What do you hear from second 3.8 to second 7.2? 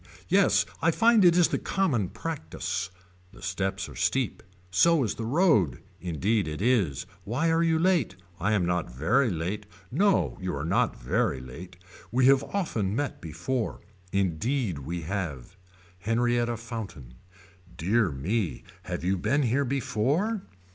are steep. So is the road. Indeed it is.